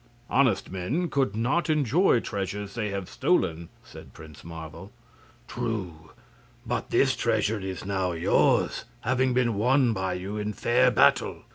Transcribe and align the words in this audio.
"Honest 0.31 0.71
men 0.71 1.11
could 1.11 1.35
not 1.35 1.69
enjoy 1.69 2.21
treasures 2.21 2.73
they 2.73 2.89
have 2.89 3.07
stolen," 3.07 3.69
said 3.83 4.13
Prince 4.15 4.43
Marvel. 4.43 4.91
"True; 5.47 6.09
but 6.65 6.89
this 6.89 7.15
treasure 7.15 7.59
is 7.59 7.85
now 7.85 8.11
yours, 8.13 8.85
having 9.01 9.35
been 9.35 9.53
won 9.53 9.93
by 9.93 10.13
you 10.13 10.37
in 10.37 10.53
fair 10.53 10.89
battle. 10.89 11.43